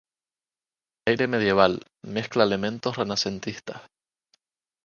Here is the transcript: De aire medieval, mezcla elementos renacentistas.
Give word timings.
De 1.05 1.11
aire 1.11 1.27
medieval, 1.27 1.85
mezcla 2.01 2.43
elementos 2.43 2.95
renacentistas. 2.97 3.83